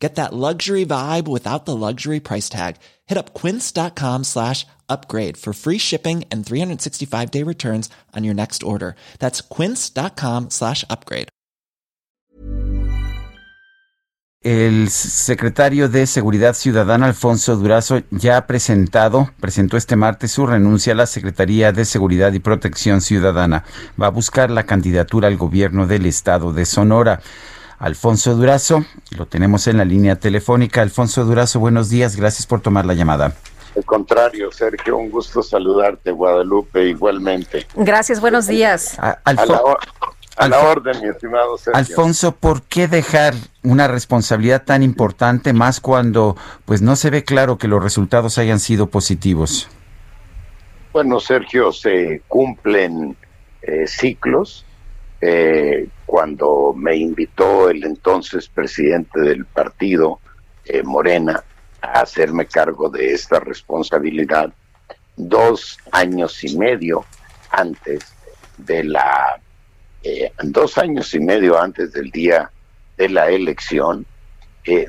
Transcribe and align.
Get 0.00 0.14
that 0.14 0.32
luxury 0.32 0.86
vibe 0.86 1.28
without 1.28 1.66
the 1.66 1.76
luxury 1.76 2.20
price 2.20 2.48
tag. 2.48 2.76
Hit 3.06 3.18
up 3.18 3.34
quince.com 3.34 4.24
slash 4.24 4.66
upgrade 4.88 5.36
for 5.36 5.52
free 5.52 5.78
shipping 5.78 6.24
and 6.32 6.44
365 6.44 7.30
day 7.30 7.44
returns 7.44 7.90
on 8.16 8.24
your 8.24 8.34
next 8.34 8.62
order. 8.62 8.96
That's 9.18 9.42
quince.com 9.42 10.48
slash 10.50 10.84
upgrade. 10.88 11.28
El 14.42 14.88
secretario 14.88 15.90
de 15.90 16.06
Seguridad 16.06 16.54
Ciudadana, 16.54 17.04
Alfonso 17.04 17.56
Durazo, 17.56 18.02
ya 18.10 18.38
ha 18.38 18.46
presentado, 18.46 19.30
presentó 19.38 19.76
este 19.76 19.96
martes 19.96 20.32
su 20.32 20.46
renuncia 20.46 20.94
a 20.94 20.96
la 20.96 21.04
Secretaría 21.04 21.72
de 21.72 21.84
Seguridad 21.84 22.32
y 22.32 22.38
Protección 22.38 23.02
Ciudadana. 23.02 23.64
Va 24.00 24.06
a 24.06 24.10
buscar 24.10 24.50
la 24.50 24.62
candidatura 24.62 25.28
al 25.28 25.36
gobierno 25.36 25.86
del 25.86 26.06
estado 26.06 26.54
de 26.54 26.64
Sonora. 26.64 27.20
Alfonso 27.80 28.34
Durazo. 28.36 28.84
Lo 29.16 29.26
tenemos 29.26 29.66
en 29.66 29.78
la 29.78 29.86
línea 29.86 30.16
telefónica. 30.16 30.82
Alfonso 30.82 31.24
Durazo, 31.24 31.60
buenos 31.60 31.88
días. 31.88 32.14
Gracias 32.14 32.46
por 32.46 32.60
tomar 32.60 32.84
la 32.84 32.92
llamada. 32.92 33.32
Al 33.74 33.84
contrario, 33.86 34.52
Sergio, 34.52 34.98
un 34.98 35.10
gusto 35.10 35.42
saludarte, 35.42 36.10
Guadalupe, 36.10 36.86
igualmente. 36.86 37.66
Gracias, 37.74 38.20
buenos 38.20 38.46
días. 38.46 38.98
A, 38.98 39.18
la, 40.46 40.58
orden, 40.60 41.00
mi 41.00 41.08
estimado 41.08 41.56
Sergio. 41.56 41.78
Alfonso, 41.78 42.32
¿por 42.32 42.62
qué 42.62 42.86
dejar 42.86 43.34
una 43.62 43.88
responsabilidad 43.88 44.64
tan 44.64 44.82
importante 44.82 45.54
más 45.54 45.80
cuando 45.80 46.36
pues 46.66 46.82
no 46.82 46.96
se 46.96 47.08
ve 47.08 47.24
claro 47.24 47.56
que 47.56 47.68
los 47.68 47.82
resultados 47.82 48.36
hayan 48.36 48.60
sido 48.60 48.88
positivos? 48.88 49.68
Bueno, 50.92 51.18
Sergio, 51.18 51.72
se 51.72 52.22
cumplen 52.28 53.16
eh, 53.62 53.86
ciclos 53.86 54.66
eh, 55.20 55.86
cuando 56.06 56.72
me 56.74 56.96
invitó 56.96 57.68
el 57.68 57.84
entonces 57.84 58.48
presidente 58.48 59.20
del 59.20 59.44
partido, 59.44 60.18
eh, 60.64 60.82
Morena, 60.82 61.44
a 61.82 62.00
hacerme 62.00 62.46
cargo 62.46 62.88
de 62.88 63.12
esta 63.12 63.38
responsabilidad, 63.38 64.52
dos 65.16 65.78
años 65.92 66.42
y 66.42 66.56
medio 66.56 67.04
antes 67.50 68.00
de 68.56 68.84
la, 68.84 69.40
eh, 70.02 70.32
dos 70.42 70.78
años 70.78 71.12
y 71.14 71.20
medio 71.20 71.60
antes 71.60 71.92
del 71.92 72.10
día 72.10 72.50
de 72.96 73.08
la 73.08 73.28
elección, 73.28 74.06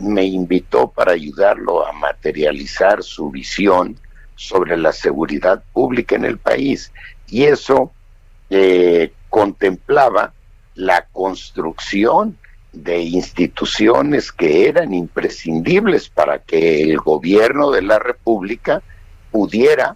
me 0.01 0.25
invitó 0.25 0.89
para 0.91 1.13
ayudarlo 1.13 1.87
a 1.87 1.91
materializar 1.93 3.01
su 3.01 3.31
visión 3.31 3.97
sobre 4.35 4.77
la 4.77 4.91
seguridad 4.91 5.63
pública 5.73 6.15
en 6.17 6.25
el 6.25 6.37
país. 6.37 6.91
Y 7.27 7.45
eso 7.45 7.91
contemplaba 9.31 10.33
la 10.75 11.07
construcción 11.11 12.37
de 12.73 12.99
instituciones 12.99 14.31
que 14.31 14.67
eran 14.67 14.93
imprescindibles 14.93 16.09
para 16.09 16.39
que 16.39 16.83
el 16.83 16.97
gobierno 16.97 17.71
de 17.71 17.81
la 17.81 17.97
República 17.97 18.83
pudiera 19.31 19.95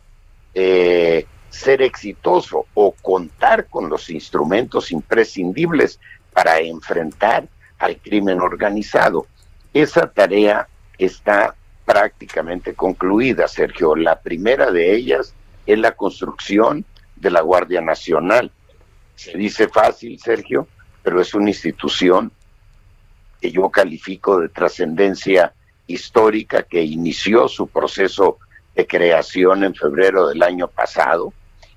eh, 0.53 1.27
ser 1.49 1.81
exitoso 1.81 2.65
o 2.73 2.91
contar 2.93 3.67
con 3.67 3.89
los 3.89 4.09
instrumentos 4.09 4.91
imprescindibles 4.91 5.99
para 6.33 6.59
enfrentar 6.59 7.47
al 7.77 7.97
crimen 7.97 8.39
organizado. 8.39 9.27
Esa 9.73 10.07
tarea 10.07 10.67
está 10.97 11.55
prácticamente 11.85 12.73
concluida, 12.73 13.49
Sergio. 13.49 13.97
La 13.97 14.19
primera 14.21 14.71
de 14.71 14.95
ellas 14.95 15.33
es 15.65 15.77
la 15.77 15.91
construcción 15.91 16.85
de 17.17 17.31
la 17.31 17.41
Guardia 17.41 17.81
Nacional. 17.81 18.51
Se 19.15 19.37
dice 19.37 19.67
fácil, 19.67 20.19
Sergio, 20.19 20.67
pero 21.03 21.21
es 21.21 21.33
una 21.33 21.49
institución 21.49 22.31
que 23.41 23.51
yo 23.51 23.69
califico 23.69 24.39
de 24.39 24.49
trascendencia 24.49 25.53
histórica 25.87 26.63
que 26.63 26.81
inició 26.81 27.47
su 27.47 27.67
proceso 27.67 28.39
de 28.75 28.87
creación 28.87 29.63
en 29.63 29.75
febrero 29.75 30.27
del 30.27 30.43
año 30.43 30.67
pasado, 30.67 31.33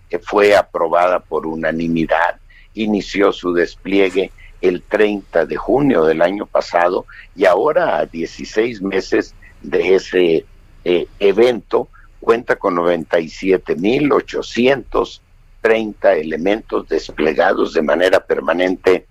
que 0.08 0.18
fue 0.18 0.56
aprobada 0.56 1.20
por 1.20 1.46
unanimidad, 1.46 2.40
inició 2.74 3.32
su 3.32 3.52
despliegue 3.52 4.32
el 4.60 4.82
30 4.82 5.46
de 5.46 5.56
junio 5.56 6.04
del 6.04 6.20
año 6.22 6.46
pasado 6.46 7.06
y 7.36 7.44
ahora 7.44 7.98
a 7.98 8.06
16 8.06 8.82
meses 8.82 9.36
de 9.62 9.94
ese 9.94 10.44
eh, 10.84 11.06
evento 11.20 11.88
cuenta 12.20 12.56
con 12.56 12.74
97.800 12.76 15.20
30 15.60 16.14
elementos 16.14 16.88
desplegados 16.88 17.74
de 17.74 17.82
manera 17.82 18.20
permanente 18.20 19.06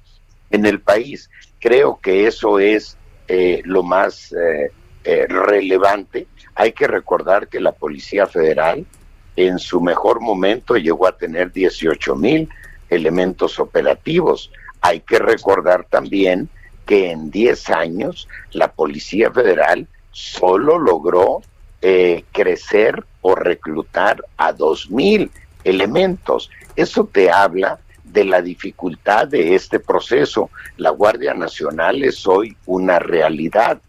en 0.50 0.66
el 0.66 0.80
país. 0.80 1.30
Creo 1.60 2.00
que 2.02 2.28
eso 2.28 2.60
es 2.60 2.98
eh, 3.28 3.62
lo 3.66 3.84
más 3.84 4.32
eh, 4.34 4.72
eh, 5.04 5.28
relevante. 5.28 6.28
Hay 6.56 6.72
que 6.72 6.88
recordar 6.88 7.48
que 7.48 7.60
la 7.60 7.72
Policía 7.72 8.26
Federal 8.26 8.86
en 9.36 9.60
su 9.60 9.82
mejor 9.82 10.22
momento 10.22 10.76
llegó 10.76 11.08
a 11.08 11.18
tener 11.18 11.52
18 11.52 12.16
mil 12.16 12.50
elementos 12.90 13.60
operativos. 13.60 14.52
Hay 14.82 15.02
que 15.02 15.20
recordar 15.20 15.86
también 15.90 16.50
que 16.86 17.12
en 17.12 17.30
10 17.30 17.70
años 17.70 18.28
la 18.52 18.72
Policía 18.72 19.32
Federal 19.32 19.88
solo 20.12 20.80
logró 20.80 21.42
crecer 22.32 23.06
o 23.22 23.36
reclutar 23.36 24.24
a 24.36 24.52
2 24.52 24.90
mil 24.90 25.32
elementos. 25.68 26.50
Eso 26.76 27.10
te 27.12 27.30
habla 27.32 27.80
de 28.04 28.24
la 28.24 28.42
dificultad 28.42 29.28
de 29.28 29.56
este 29.56 29.80
proceso. 29.80 30.50
La 30.78 30.92
Guardia 30.92 31.34
Nacional 31.34 32.04
es 32.04 32.26
hoy 32.26 32.56
una 32.66 33.00
realidad 33.00 33.82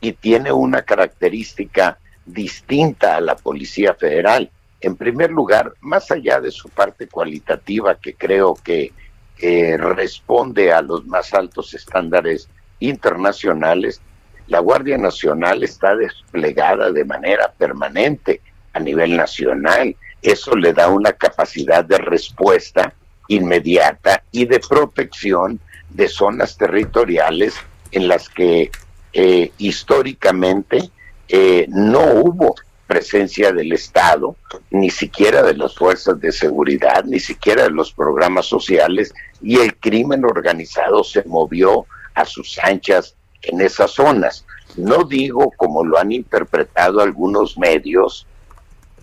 y 0.00 0.12
tiene 0.12 0.50
una 0.50 0.82
característica 0.82 1.98
distinta 2.24 3.16
a 3.16 3.20
la 3.20 3.36
Policía 3.36 3.94
Federal. 3.94 4.50
En 4.80 4.96
primer 4.96 5.30
lugar, 5.30 5.74
más 5.80 6.10
allá 6.10 6.40
de 6.40 6.50
su 6.50 6.70
parte 6.70 7.06
cualitativa, 7.06 7.96
que 7.96 8.14
creo 8.14 8.54
que 8.54 8.92
responde 9.78 10.72
a 10.72 10.80
los 10.82 11.06
más 11.06 11.34
altos 11.34 11.74
estándares 11.74 12.48
internacionales, 12.78 14.00
la 14.46 14.58
Guardia 14.60 14.96
Nacional 14.98 15.62
está 15.62 15.94
desplegada 15.94 16.90
de 16.92 17.04
manera 17.04 17.52
permanente 17.56 18.40
a 18.72 18.80
nivel 18.80 19.16
nacional 19.16 19.94
eso 20.22 20.54
le 20.54 20.72
da 20.72 20.88
una 20.88 21.12
capacidad 21.12 21.84
de 21.84 21.98
respuesta 21.98 22.94
inmediata 23.28 24.22
y 24.32 24.44
de 24.44 24.60
protección 24.60 25.60
de 25.88 26.08
zonas 26.08 26.56
territoriales 26.56 27.54
en 27.92 28.08
las 28.08 28.28
que 28.28 28.70
eh, 29.12 29.52
históricamente 29.58 30.90
eh, 31.28 31.66
no 31.68 32.00
hubo 32.00 32.54
presencia 32.86 33.52
del 33.52 33.72
Estado, 33.72 34.34
ni 34.70 34.90
siquiera 34.90 35.44
de 35.44 35.54
las 35.54 35.76
fuerzas 35.76 36.20
de 36.20 36.32
seguridad, 36.32 37.04
ni 37.04 37.20
siquiera 37.20 37.62
de 37.62 37.70
los 37.70 37.92
programas 37.92 38.46
sociales, 38.46 39.14
y 39.40 39.60
el 39.60 39.76
crimen 39.76 40.24
organizado 40.24 41.04
se 41.04 41.22
movió 41.24 41.86
a 42.14 42.24
sus 42.24 42.58
anchas 42.58 43.14
en 43.42 43.60
esas 43.60 43.92
zonas. 43.92 44.44
No 44.76 45.04
digo, 45.04 45.52
como 45.56 45.84
lo 45.84 45.98
han 45.98 46.10
interpretado 46.10 47.00
algunos 47.00 47.56
medios, 47.56 48.26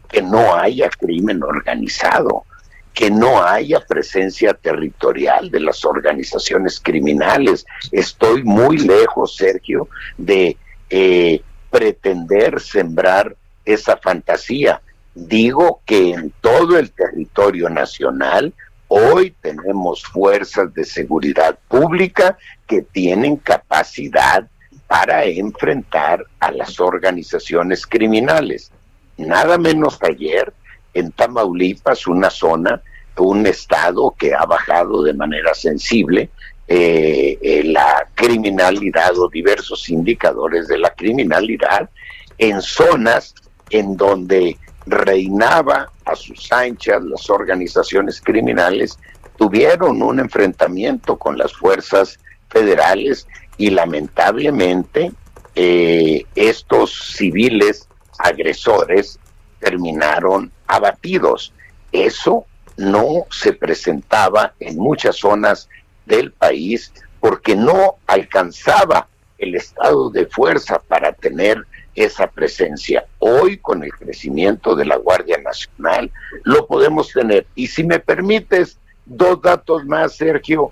que 0.07 0.21
no 0.21 0.55
haya 0.55 0.89
crimen 0.89 1.43
organizado, 1.43 2.45
que 2.93 3.11
no 3.11 3.43
haya 3.43 3.79
presencia 3.79 4.53
territorial 4.55 5.51
de 5.51 5.59
las 5.59 5.85
organizaciones 5.85 6.79
criminales. 6.79 7.65
Estoy 7.91 8.43
muy 8.43 8.79
lejos, 8.79 9.35
Sergio, 9.35 9.87
de 10.17 10.57
eh, 10.89 11.41
pretender 11.69 12.59
sembrar 12.59 13.35
esa 13.65 13.97
fantasía. 13.97 14.81
Digo 15.13 15.81
que 15.85 16.11
en 16.11 16.33
todo 16.41 16.77
el 16.77 16.91
territorio 16.91 17.69
nacional 17.69 18.53
hoy 18.87 19.35
tenemos 19.41 20.03
fuerzas 20.03 20.73
de 20.73 20.85
seguridad 20.85 21.59
pública 21.67 22.37
que 22.65 22.81
tienen 22.81 23.35
capacidad 23.35 24.47
para 24.87 25.25
enfrentar 25.25 26.25
a 26.39 26.51
las 26.51 26.79
organizaciones 26.79 27.85
criminales 27.85 28.71
nada 29.17 29.57
menos 29.57 29.97
ayer 30.01 30.53
en 30.93 31.11
Tamaulipas, 31.11 32.07
una 32.07 32.29
zona, 32.29 32.81
un 33.17 33.45
estado 33.47 34.13
que 34.17 34.33
ha 34.33 34.45
bajado 34.45 35.03
de 35.03 35.13
manera 35.13 35.53
sensible 35.53 36.29
eh, 36.67 37.37
eh, 37.41 37.63
la 37.63 38.07
criminalidad 38.13 39.17
o 39.17 39.29
diversos 39.29 39.87
indicadores 39.89 40.67
de 40.67 40.77
la 40.77 40.93
criminalidad 40.93 41.89
en 42.37 42.61
zonas 42.61 43.33
en 43.69 43.95
donde 43.95 44.57
reinaba 44.85 45.89
a 46.05 46.15
sus 46.15 46.51
anchas 46.51 47.03
las 47.03 47.29
organizaciones 47.29 48.21
criminales, 48.21 48.99
tuvieron 49.37 50.01
un 50.01 50.19
enfrentamiento 50.19 51.17
con 51.17 51.37
las 51.37 51.53
fuerzas 51.53 52.19
federales 52.49 53.27
y 53.57 53.69
lamentablemente 53.69 55.11
eh, 55.55 56.25
estos 56.35 57.13
civiles 57.15 57.86
agresores 58.19 59.19
terminaron 59.59 60.51
abatidos. 60.67 61.53
Eso 61.91 62.45
no 62.77 63.25
se 63.31 63.53
presentaba 63.53 64.53
en 64.59 64.77
muchas 64.77 65.17
zonas 65.17 65.67
del 66.05 66.31
país 66.31 66.93
porque 67.19 67.55
no 67.55 67.95
alcanzaba 68.05 69.07
el 69.37 69.55
estado 69.55 70.09
de 70.09 70.25
fuerza 70.27 70.79
para 70.87 71.13
tener 71.13 71.65
esa 71.95 72.27
presencia. 72.27 73.05
Hoy, 73.19 73.57
con 73.57 73.83
el 73.83 73.91
crecimiento 73.91 74.75
de 74.75 74.85
la 74.85 74.97
Guardia 74.97 75.37
Nacional, 75.39 76.11
lo 76.43 76.67
podemos 76.67 77.11
tener. 77.11 77.47
Y 77.55 77.67
si 77.67 77.83
me 77.83 77.99
permites, 77.99 78.77
dos 79.05 79.41
datos 79.41 79.85
más, 79.85 80.15
Sergio, 80.15 80.71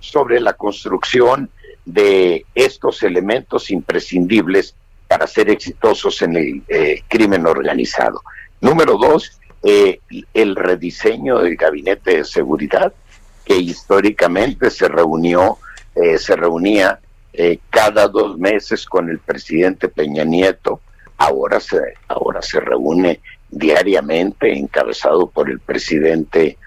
sobre 0.00 0.40
la 0.40 0.54
construcción 0.54 1.50
de 1.84 2.46
estos 2.54 3.02
elementos 3.02 3.70
imprescindibles 3.70 4.74
para 5.14 5.28
ser 5.28 5.48
exitosos 5.48 6.22
en 6.22 6.34
el 6.34 6.62
eh, 6.66 7.04
crimen 7.06 7.46
organizado. 7.46 8.20
Número 8.60 8.98
dos, 8.98 9.38
eh, 9.62 10.00
el 10.34 10.56
rediseño 10.56 11.38
del 11.38 11.54
gabinete 11.54 12.16
de 12.16 12.24
seguridad, 12.24 12.92
que 13.44 13.54
históricamente 13.54 14.70
se 14.70 14.88
reunió, 14.88 15.58
eh, 15.94 16.18
se 16.18 16.34
reunía 16.34 16.98
cada 17.70 18.08
dos 18.08 18.38
meses 18.38 18.86
con 18.86 19.08
el 19.08 19.20
presidente 19.20 19.88
Peña 19.88 20.24
Nieto, 20.24 20.80
ahora 21.16 21.60
se, 21.60 21.78
ahora 22.08 22.42
se 22.42 22.58
reúne 22.58 23.20
diariamente, 23.50 24.52
encabezado 24.52 25.28
por 25.28 25.48
el 25.48 25.60
presidente 25.60 26.58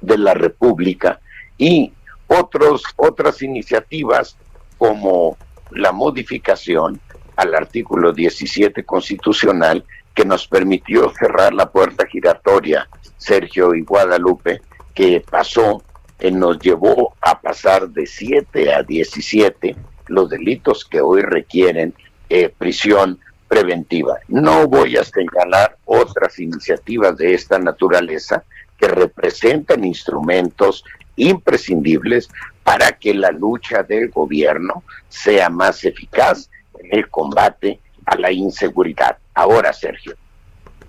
de 0.00 0.18
la 0.18 0.34
República, 0.34 1.20
y 1.58 1.92
otros, 2.26 2.82
otras 2.96 3.42
iniciativas 3.42 4.36
como 4.78 5.36
la 5.70 5.92
modificación 5.92 7.00
al 7.36 7.54
artículo 7.54 8.12
17 8.12 8.84
constitucional 8.84 9.84
que 10.14 10.24
nos 10.24 10.46
permitió 10.48 11.12
cerrar 11.18 11.52
la 11.52 11.70
puerta 11.70 12.06
giratoria, 12.06 12.88
Sergio 13.18 13.74
y 13.74 13.82
Guadalupe, 13.82 14.62
que 14.94 15.22
pasó, 15.30 15.82
eh, 16.18 16.30
nos 16.30 16.58
llevó 16.58 17.14
a 17.20 17.40
pasar 17.40 17.88
de 17.90 18.06
7 18.06 18.72
a 18.72 18.82
17 18.82 19.76
los 20.08 20.30
delitos 20.30 20.84
que 20.84 21.00
hoy 21.00 21.20
requieren 21.20 21.94
eh, 22.30 22.48
prisión 22.56 23.18
preventiva. 23.48 24.18
No 24.28 24.66
voy 24.66 24.96
a 24.96 25.04
señalar 25.04 25.76
otras 25.84 26.38
iniciativas 26.38 27.16
de 27.16 27.34
esta 27.34 27.58
naturaleza 27.58 28.44
que 28.78 28.88
representan 28.88 29.84
instrumentos 29.84 30.84
imprescindibles 31.16 32.28
para 32.62 32.92
que 32.92 33.14
la 33.14 33.30
lucha 33.30 33.82
del 33.82 34.10
gobierno 34.10 34.82
sea 35.08 35.48
más 35.48 35.84
eficaz 35.84 36.50
en 36.78 36.98
el 36.98 37.08
combate 37.08 37.80
a 38.04 38.16
la 38.16 38.30
inseguridad. 38.30 39.18
Ahora, 39.34 39.72
Sergio, 39.72 40.14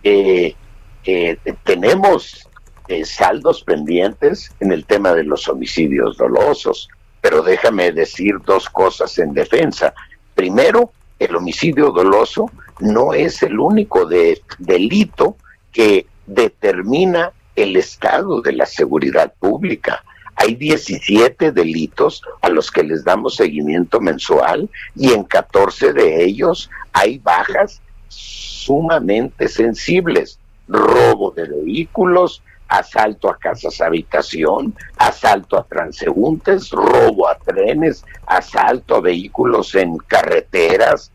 eh, 0.04 0.56
eh, 1.04 1.38
tenemos 1.64 2.48
eh, 2.88 3.04
saldos 3.06 3.64
pendientes 3.64 4.52
en 4.60 4.72
el 4.72 4.86
tema 4.86 5.14
de 5.14 5.24
los 5.24 5.48
homicidios 5.48 6.18
dolosos, 6.18 6.88
pero 7.22 7.42
déjame 7.42 7.92
decir 7.92 8.36
dos 8.46 8.70
cosas 8.70 9.18
en 9.20 9.34
defensa. 9.34 9.94
Primero, 10.36 10.92
el 11.20 11.36
homicidio 11.36 11.92
doloso 11.92 12.52
no 12.80 13.14
es 13.14 13.42
el 13.42 13.60
único 13.60 14.06
de, 14.06 14.42
delito 14.60 15.36
que 15.72 16.06
determina 16.26 17.32
el 17.56 17.76
estado 17.76 18.42
de 18.42 18.54
la 18.54 18.66
seguridad 18.66 19.34
pública. 19.40 20.04
Hay 20.38 20.54
17 20.56 21.52
delitos 21.52 22.22
a 22.42 22.50
los 22.50 22.72
que 22.72 22.84
les 22.84 23.04
damos 23.04 23.36
seguimiento 23.36 24.00
mensual 24.00 24.70
y 24.96 25.12
en 25.12 25.24
14 25.24 25.94
de 25.94 26.24
ellos 26.24 26.70
hay 26.94 27.18
bajas 27.18 27.82
sumamente 28.08 29.48
sensibles. 29.48 30.40
Robo 30.68 31.32
de 31.32 31.48
vehículos, 31.48 32.44
asalto 32.68 33.30
a 33.30 33.38
casas 33.38 33.82
habitación, 33.82 34.76
asalto 34.98 35.58
a 35.58 35.64
transeúntes, 35.64 36.70
robo 36.70 37.28
a 37.28 37.38
trenes, 37.40 38.06
asalto 38.28 38.98
a 38.98 39.02
vehículos 39.02 39.74
en 39.74 39.98
carreteras. 39.98 41.12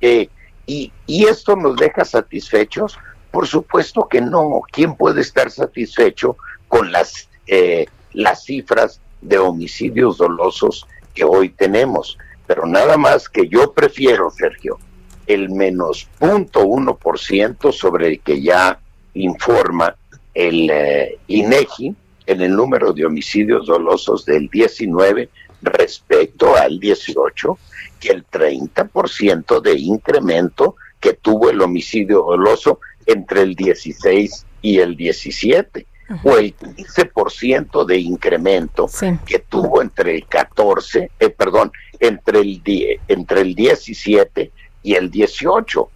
Eh, 0.00 0.28
y, 0.66 0.92
y 1.06 1.24
esto 1.24 1.56
nos 1.56 1.76
deja 1.76 2.04
satisfechos. 2.04 2.98
Por 3.32 3.48
supuesto 3.48 4.06
que 4.08 4.20
no. 4.20 4.60
¿Quién 4.70 4.94
puede 4.94 5.22
estar 5.22 5.50
satisfecho 5.50 6.36
con 6.68 6.92
las 6.92 7.28
eh, 7.46 7.86
las 8.14 8.44
cifras 8.44 9.00
de 9.20 9.38
homicidios 9.38 10.18
dolosos 10.18 10.86
que 11.14 11.24
hoy 11.24 11.50
tenemos. 11.50 12.18
Pero 12.46 12.66
nada 12.66 12.96
más 12.96 13.28
que 13.28 13.48
yo 13.48 13.72
prefiero, 13.72 14.30
Sergio, 14.30 14.78
el 15.26 15.50
menos 15.50 16.08
punto 16.18 16.64
uno 16.64 16.96
por 16.96 17.18
ciento 17.18 17.72
sobre 17.72 18.08
el 18.08 18.20
que 18.20 18.42
ya 18.42 18.78
informa 19.14 19.94
el 20.34 20.70
eh, 20.70 21.18
INEGI 21.28 21.94
en 22.26 22.40
el 22.40 22.54
número 22.54 22.92
de 22.92 23.06
homicidios 23.06 23.66
dolosos 23.66 24.24
del 24.24 24.48
19 24.48 25.28
respecto 25.62 26.56
al 26.56 26.78
18, 26.78 27.58
que 28.00 28.08
el 28.10 28.26
30% 28.26 29.60
de 29.62 29.78
incremento 29.78 30.76
que 31.00 31.14
tuvo 31.14 31.50
el 31.50 31.60
homicidio 31.62 32.22
doloso 32.22 32.80
entre 33.06 33.42
el 33.42 33.54
16 33.54 34.46
y 34.62 34.78
el 34.78 34.96
17 34.96 35.86
o 36.22 36.36
el 36.36 36.56
15% 36.56 37.84
de 37.84 37.98
incremento 37.98 38.88
que 39.26 39.38
tuvo 39.38 39.82
entre 39.82 40.16
el 40.16 40.26
14, 40.26 41.10
eh, 41.18 41.30
perdón, 41.30 41.72
entre 41.98 42.40
el, 42.40 42.62
entre 43.08 43.40
el 43.40 43.54
17 43.54 44.52
y 44.82 44.94
el 44.94 45.10
18. 45.10 45.88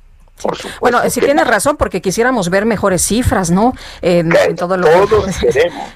Por 0.43 0.57
supuesto 0.57 0.79
bueno, 0.81 1.11
si 1.11 1.21
tienes 1.21 1.47
razón, 1.47 1.77
porque 1.77 2.01
quisiéramos 2.01 2.49
ver 2.49 2.65
mejores 2.65 3.03
cifras, 3.03 3.51
¿no? 3.51 3.75
En, 4.01 4.31
todo 4.57 4.77
lo 4.77 4.87
todos 5.07 5.37
queremos. 5.41 5.89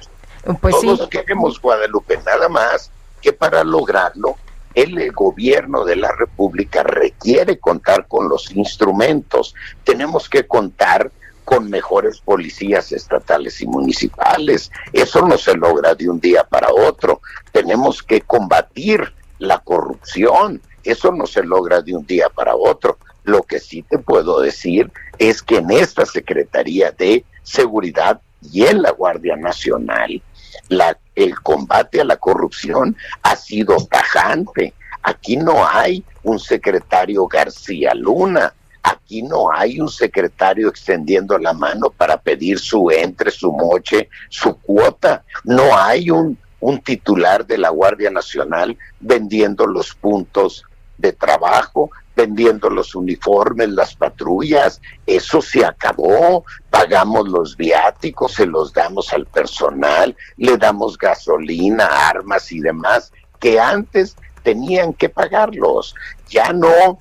Pues 0.61 0.81
todos 0.81 1.09
queremos, 1.09 1.61
Guadalupe, 1.61 2.19
nada 2.27 2.49
más 2.49 2.91
que 3.21 3.33
para 3.33 3.63
lograrlo, 3.63 4.37
el 4.75 5.13
gobierno 5.13 5.85
de 5.85 5.97
la 5.97 6.11
República 6.13 6.83
requiere 6.83 7.59
contar 7.59 8.07
con 8.09 8.29
los 8.29 8.51
instrumentos. 8.51 9.55
Tenemos 9.85 10.29
que 10.29 10.47
contar 10.47 11.13
con 11.45 11.69
mejores 11.69 12.21
policías 12.21 12.93
estatales 12.93 13.61
y 13.61 13.67
municipales. 13.67 14.71
Eso 14.93 15.27
no 15.27 15.37
se 15.39 15.55
logra 15.55 15.95
de 15.95 16.09
un 16.09 16.21
día 16.21 16.45
para 16.45 16.73
otro. 16.73 17.21
Tenemos 17.53 18.03
que 18.03 18.21
combatir 18.21 19.13
la 19.39 19.59
corrupción. 19.59 20.61
Eso 20.85 21.13
no 21.13 21.27
se 21.27 21.43
logra 21.43 21.83
de 21.83 21.97
un 21.97 22.07
día 22.07 22.29
para 22.29 22.55
otro. 22.55 22.99
Lo 23.25 23.43
que 23.43 23.61
sí 23.61 23.83
te 23.83 23.99
puedo 23.99 24.41
decir 24.41 24.91
es 25.19 25.43
que 25.43 25.57
en 25.57 25.71
esta 25.71 26.07
Secretaría 26.07 26.91
de 26.93 27.25
Seguridad 27.43 28.21
y 28.41 28.65
en 28.65 28.83
la 28.83 28.91
Guardia 28.91 29.37
Nacional, 29.37 30.23
la, 30.69 30.99
el 31.15 31.41
combate 31.41 32.01
a 32.01 32.05
la 32.05 32.17
corrupción 32.17 32.97
ha 33.23 33.37
sido 33.37 33.77
tajante. 33.91 34.75
Aquí 35.03 35.37
no 35.37 35.67
hay 35.67 36.05
un 36.23 36.39
secretario 36.39 37.27
García 37.27 37.95
Luna, 37.95 38.55
Aquí 38.83 39.23
no 39.23 39.53
hay 39.53 39.81
un 39.81 39.89
secretario 39.89 40.69
extendiendo 40.69 41.39
la 41.39 41.53
mano 41.53 41.91
para 41.91 42.17
pedir 42.17 42.59
su 42.59 42.91
entre, 42.91 43.31
su 43.31 43.53
moche, 43.53 44.09
su 44.29 44.57
cuota. 44.59 45.23
No 45.45 45.77
hay 45.77 46.11
un, 46.11 46.39
titular 46.85 47.45
de 47.47 47.59
la 47.59 47.71
Guardia 47.71 48.11
Nacional 48.11 48.77
vendiendo 49.01 49.67
los 49.67 49.95
puntos 49.95 50.65
de 50.97 51.13
trabajo, 51.13 51.91
vendiendo 52.15 52.71
los 52.71 52.95
uniformes, 52.95 53.69
las 53.71 53.95
patrullas. 53.95 54.81
Eso 55.07 55.43
se 55.43 55.65
acabó. 55.65 56.45
Pagamos 56.71 57.29
los 57.29 57.57
viáticos, 57.57 58.35
se 58.35 58.47
los 58.47 58.73
damos 58.73 59.13
al 59.13 59.27
personal, 59.27 60.17
le 60.37 60.57
damos 60.57 60.97
gasolina, 60.97 61.87
armas 62.09 62.51
y 62.53 62.61
demás 62.61 63.13
que 63.43 63.59
antes 63.59 64.17
tenían 64.43 64.95
que 64.95 65.09
pagarlos. 65.09 65.95
Ya 66.29 66.53
no 66.53 67.01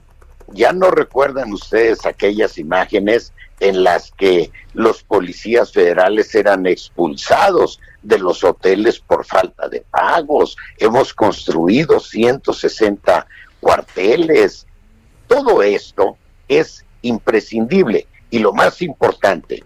ya 0.53 0.74
no 0.74 0.91
recuerdan 0.91 1.53
ustedes 1.53 2.05
aquellas 2.05 2.58
imágenes 2.58 3.34
en 3.60 3.84
las 3.84 4.12
que 4.12 4.51
los 4.74 5.03
policías 5.03 5.72
federales 5.72 6.34
eran 6.36 6.65
expulsados 6.65 7.79
de 8.01 8.17
los 8.17 8.43
hoteles 8.43 9.00
por 9.00 9.25
falta 9.25 9.70
de 9.70 9.81
pagos. 9.81 10.58
Hemos 10.77 11.13
construido 11.13 12.00
160 12.00 13.27
cuarteles. 13.60 14.65
Todo 15.27 15.62
esto 15.62 16.17
es 16.48 16.84
imprescindible 17.01 18.08
y 18.29 18.39
lo 18.39 18.53
más 18.53 18.81
importante, 18.81 19.63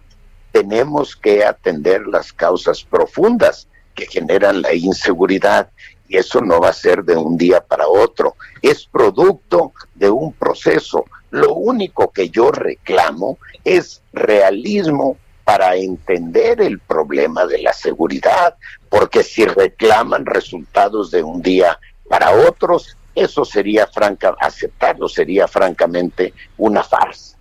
tenemos 0.52 1.16
que 1.16 1.44
atender 1.44 2.08
las 2.08 2.34
causas 2.34 2.84
profundas 2.84 3.68
que 3.94 4.08
generan 4.08 4.62
la 4.62 4.74
inseguridad 4.74 5.70
y 6.08 6.18
eso 6.18 6.42
no 6.42 6.60
va 6.60 6.70
a 6.70 6.74
ser 6.74 7.04
de 7.04 7.16
un 7.18 7.38
día 7.38 7.62
para 7.62 7.88
otro, 7.88 8.36
es 8.62 8.86
producto 8.86 9.74
de 9.94 10.10
un 10.10 10.34
proceso. 10.34 11.06
Lo 11.32 11.54
único 11.54 12.12
que 12.12 12.30
yo 12.30 12.52
reclamo 12.52 13.38
es 13.64 14.02
realismo 14.14 15.18
para 15.44 15.76
entender 15.76 16.62
el 16.62 16.80
problema 16.80 17.46
de 17.46 17.60
la 17.60 17.74
seguridad, 17.74 18.56
porque 18.90 19.24
si 19.24 19.46
reclaman 19.46 20.26
resultados 20.26 21.12
de 21.12 21.24
un 21.24 21.42
día 21.42 21.80
para 22.10 22.32
otros, 22.32 22.98
eso 23.14 23.46
sería 23.46 23.88
franca, 23.88 24.36
aceptarlo 24.40 25.08
sería 25.08 25.48
francamente 25.48 26.34
una 26.58 26.84
farsa. 26.84 27.35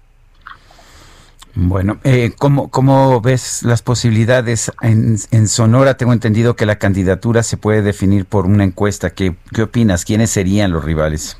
Bueno, 1.57 1.99
eh, 2.03 2.33
¿cómo, 2.37 2.69
¿cómo, 2.69 3.21
ves 3.21 3.63
las 3.63 3.81
posibilidades 3.81 4.73
en, 4.83 5.49
Sonora? 5.49 5.97
Tengo 5.97 6.13
entendido 6.13 6.57
que 6.57 6.67
la 6.67 6.79
candidatura 6.79 7.45
se 7.45 7.57
puede 7.57 7.83
definir 7.83 8.27
por 8.27 8.47
una 8.47 8.65
encuesta. 8.65 9.11
¿Qué, 9.11 9.37
qué 9.55 9.63
opinas? 9.63 10.05
¿Quiénes 10.05 10.31
serían 10.31 10.73
los 10.73 10.85
rivales? 10.85 11.39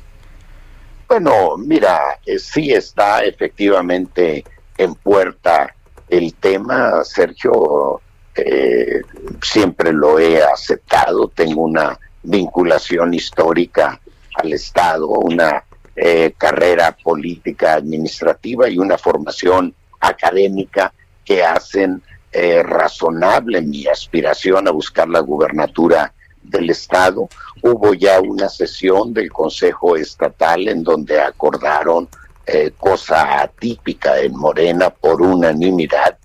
Bueno, 1.09 1.57
mira, 1.57 1.99
eh, 2.25 2.39
sí 2.39 2.71
está 2.71 3.23
efectivamente 3.25 4.45
en 4.77 4.95
puerta 4.95 5.75
el 6.07 6.33
tema, 6.35 7.03
Sergio. 7.03 8.01
Eh, 8.35 9.01
siempre 9.41 9.91
lo 9.91 10.19
he 10.19 10.41
aceptado, 10.41 11.27
tengo 11.27 11.63
una 11.63 11.97
vinculación 12.23 13.13
histórica 13.13 13.99
al 14.35 14.53
Estado, 14.53 15.07
una 15.07 15.63
eh, 15.95 16.33
carrera 16.37 16.95
política 17.01 17.75
administrativa 17.75 18.67
y 18.69 18.77
una 18.77 18.97
formación 18.97 19.73
académica 19.99 20.93
que 21.23 21.43
hacen 21.43 22.01
eh, 22.31 22.61
razonable 22.63 23.61
mi 23.61 23.87
aspiración 23.87 24.67
a 24.67 24.71
buscar 24.71 25.07
la 25.07 25.21
gubernatura 25.21 26.13
del 26.43 26.69
Estado. 26.69 27.29
Hubo 27.61 27.93
ya 27.93 28.19
una 28.19 28.49
sesión 28.49 29.13
del 29.13 29.31
Consejo 29.31 29.95
Estatal 29.95 30.67
en 30.67 30.83
donde 30.83 31.19
acordaron 31.19 32.07
eh, 32.45 32.71
cosa 32.77 33.41
atípica 33.41 34.19
en 34.19 34.35
Morena 34.35 34.89
por 34.89 35.21
unanimidad, 35.21 36.17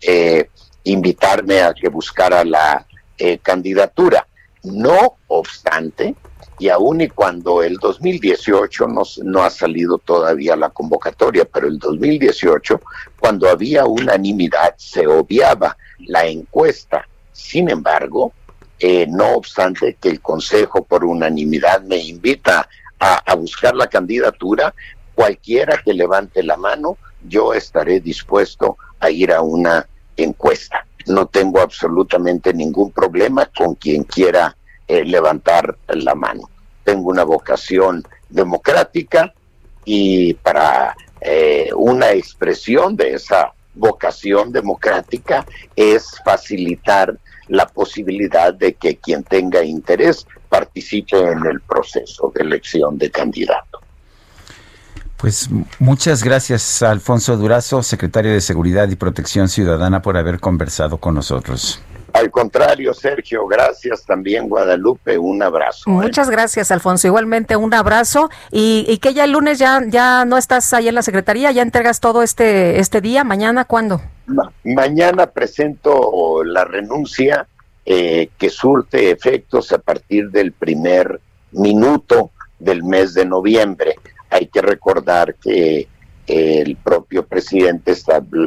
eh, 0.00 0.48
invitarme 0.84 1.60
a 1.60 1.74
que 1.74 1.88
buscara 1.88 2.44
la 2.44 2.86
candidatura. 3.42 4.26
No 4.62 5.18
obstante, 5.26 6.14
y 6.58 6.68
aun 6.68 7.00
y 7.00 7.08
cuando 7.08 7.62
el 7.62 7.76
2018 7.76 8.86
no, 8.88 9.02
no 9.24 9.42
ha 9.42 9.50
salido 9.50 9.98
todavía 9.98 10.56
la 10.56 10.70
convocatoria, 10.70 11.44
pero 11.44 11.68
el 11.68 11.78
2018, 11.78 12.80
cuando 13.18 13.48
había 13.48 13.86
unanimidad, 13.86 14.74
se 14.76 15.06
obviaba 15.06 15.76
la 16.00 16.26
encuesta. 16.26 17.08
Sin 17.32 17.70
embargo, 17.70 18.32
eh, 18.78 19.06
no 19.08 19.34
obstante 19.34 19.96
que 20.00 20.08
el 20.08 20.20
Consejo 20.20 20.84
por 20.84 21.04
unanimidad 21.04 21.82
me 21.82 21.96
invita 21.96 22.68
a, 22.98 23.14
a 23.30 23.34
buscar 23.34 23.74
la 23.74 23.86
candidatura, 23.86 24.74
cualquiera 25.14 25.80
que 25.82 25.94
levante 25.94 26.42
la 26.42 26.56
mano, 26.56 26.98
yo 27.26 27.54
estaré 27.54 28.00
dispuesto 28.00 28.76
a 28.98 29.10
ir 29.10 29.32
a 29.32 29.40
una 29.40 29.86
encuesta. 30.16 30.86
No 31.06 31.26
tengo 31.26 31.60
absolutamente 31.60 32.52
ningún 32.52 32.92
problema 32.92 33.46
con 33.46 33.74
quien 33.74 34.04
quiera 34.04 34.56
eh, 34.90 35.04
levantar 35.04 35.76
la 35.86 36.16
mano. 36.16 36.50
Tengo 36.82 37.10
una 37.10 37.22
vocación 37.22 38.02
democrática 38.28 39.32
y 39.84 40.34
para 40.34 40.96
eh, 41.20 41.70
una 41.76 42.10
expresión 42.10 42.96
de 42.96 43.14
esa 43.14 43.52
vocación 43.72 44.50
democrática 44.50 45.46
es 45.76 46.20
facilitar 46.24 47.16
la 47.46 47.68
posibilidad 47.68 48.52
de 48.52 48.74
que 48.74 48.96
quien 48.96 49.22
tenga 49.22 49.62
interés 49.62 50.26
participe 50.48 51.16
en 51.16 51.46
el 51.46 51.60
proceso 51.60 52.32
de 52.34 52.42
elección 52.42 52.98
de 52.98 53.12
candidato. 53.12 53.78
Pues 55.16 55.48
muchas 55.78 56.24
gracias 56.24 56.82
Alfonso 56.82 57.36
Durazo, 57.36 57.84
secretario 57.84 58.32
de 58.32 58.40
Seguridad 58.40 58.88
y 58.88 58.96
Protección 58.96 59.48
Ciudadana, 59.48 60.02
por 60.02 60.16
haber 60.16 60.40
conversado 60.40 60.98
con 60.98 61.14
nosotros. 61.14 61.80
Al 62.12 62.30
contrario, 62.30 62.92
Sergio, 62.94 63.46
gracias 63.46 64.04
también, 64.04 64.48
Guadalupe, 64.48 65.18
un 65.18 65.42
abrazo. 65.42 65.90
¿eh? 65.90 65.92
Muchas 65.92 66.30
gracias, 66.30 66.70
Alfonso. 66.70 67.06
Igualmente 67.06 67.56
un 67.56 67.72
abrazo 67.74 68.30
y, 68.50 68.98
que 68.98 69.14
ya 69.14 69.24
el 69.24 69.32
lunes 69.32 69.58
ya, 69.58 69.80
ya 69.86 70.24
no 70.24 70.36
estás 70.36 70.72
ahí 70.72 70.88
en 70.88 70.94
la 70.94 71.02
Secretaría, 71.02 71.50
ya 71.52 71.62
entregas 71.62 72.00
todo 72.00 72.22
este, 72.22 72.78
este 72.80 73.00
día. 73.00 73.24
¿Mañana 73.24 73.64
cuándo? 73.64 74.00
mañana 74.62 75.26
presento 75.26 76.44
la 76.44 76.64
renuncia 76.64 77.48
eh, 77.84 78.28
que 78.38 78.48
surte 78.48 79.10
efectos 79.10 79.72
a 79.72 79.78
partir 79.78 80.30
del 80.30 80.52
primer 80.52 81.20
minuto 81.50 82.30
del 82.58 82.84
mes 82.84 83.14
de 83.14 83.24
noviembre. 83.24 83.96
Hay 84.30 84.46
que 84.46 84.62
recordar 84.62 85.34
que 85.34 85.88
el 86.26 86.76
propio 86.76 87.26
presidente 87.26 87.92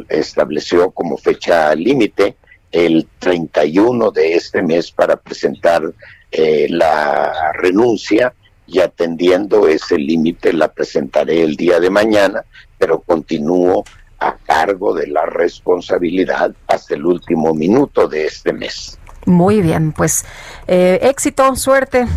estableció 0.08 0.92
como 0.92 1.18
fecha 1.18 1.76
límite 1.76 2.38
el 2.74 3.08
31 3.20 4.12
de 4.12 4.36
este 4.36 4.62
mes 4.62 4.92
para 4.92 5.16
presentar 5.16 5.84
eh, 6.32 6.68
la 6.70 7.54
renuncia 7.54 8.34
y 8.66 8.80
atendiendo 8.80 9.68
ese 9.68 9.98
límite 9.98 10.52
la 10.52 10.68
presentaré 10.70 11.44
el 11.44 11.56
día 11.56 11.80
de 11.80 11.92
mañana, 11.92 12.44
pero 12.78 13.00
continúo 13.00 13.84
a 14.20 14.36
cargo 14.38 14.94
de 14.94 15.08
la 15.08 15.26
responsabilidad 15.26 16.54
hasta 16.68 16.96
el 16.96 17.06
último 17.06 17.54
minuto 17.54 18.08
de 18.08 18.26
este 18.26 18.52
mes. 18.52 18.98
Muy 19.26 19.62
bien, 19.62 19.92
pues 19.92 20.26
eh, 20.68 21.00
éxito, 21.04 21.56
suerte. 21.56 22.08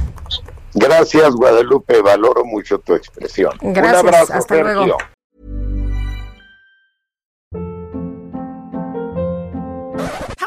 Gracias, 0.73 1.35
Guadalupe, 1.35 2.01
valoro 2.01 2.45
mucho 2.45 2.79
tu 2.79 2.95
expresión. 2.95 3.53
Gracias, 3.61 4.03
Un 4.03 4.09
abrazo, 4.09 4.33
hasta 4.33 4.57
luego. 4.57 4.97